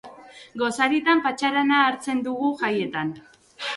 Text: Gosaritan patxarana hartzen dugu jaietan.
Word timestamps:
Gosaritan 0.61 1.21
patxarana 1.27 1.81
hartzen 1.91 2.25
dugu 2.29 2.51
jaietan. 2.63 3.13